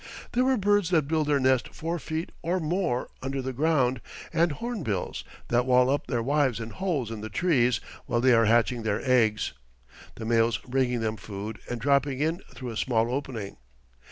There 0.31 0.43
were 0.43 0.57
birds 0.57 0.89
that 0.89 1.07
build 1.07 1.27
their 1.27 1.39
nest 1.39 1.75
four 1.75 1.99
feet 1.99 2.31
or 2.41 2.59
more 2.59 3.07
under 3.21 3.39
the 3.39 3.53
ground, 3.53 4.01
and 4.33 4.53
hornbills, 4.53 5.23
that 5.49 5.67
wall 5.67 5.91
up 5.91 6.07
their 6.07 6.23
wives 6.23 6.59
in 6.59 6.71
holes 6.71 7.11
in 7.11 7.21
the 7.21 7.29
trees 7.29 7.79
while 8.07 8.19
they 8.19 8.33
are 8.33 8.45
hatching 8.45 8.81
their 8.81 9.07
eggs, 9.07 9.53
the 10.15 10.25
males 10.25 10.57
bringing 10.57 11.01
them 11.01 11.17
food 11.17 11.59
and 11.69 11.79
dropping 11.79 12.19
it 12.19 12.43
through 12.47 12.71
a 12.71 12.77
small 12.77 13.11
opening. 13.13 13.57